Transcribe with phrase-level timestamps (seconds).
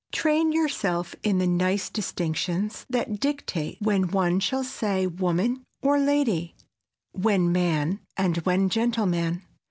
[0.11, 6.55] Train yourself in the nice distinctions that dictate when one shall say "woman" or "lady,"
[7.11, 9.43] when "man" and when "gentleman."